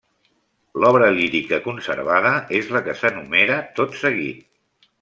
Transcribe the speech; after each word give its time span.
L'obra 0.83 1.09
lírica 1.17 1.59
conservada 1.67 2.31
és 2.61 2.73
la 2.77 2.81
que 2.89 2.95
s'enumera 3.03 3.59
tot 3.81 3.95
seguit. 4.05 4.41